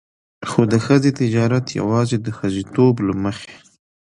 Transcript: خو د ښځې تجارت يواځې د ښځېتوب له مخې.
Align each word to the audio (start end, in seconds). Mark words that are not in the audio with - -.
خو 0.49 0.61
د 0.73 0.75
ښځې 0.85 1.11
تجارت 1.21 1.65
يواځې 1.79 2.17
د 2.21 2.27
ښځېتوب 2.37 2.95
له 3.07 3.13
مخې. 3.23 3.55